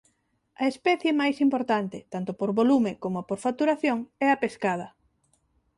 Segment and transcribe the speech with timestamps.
[0.61, 4.87] A especie máis importante tanto por volume como por facturación é a pescada.